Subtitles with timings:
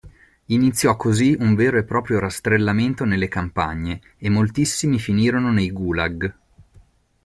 [0.47, 6.35] Iniziò così un vero e proprio rastrellamento nelle campagne, e moltissimi finirono nei gulag.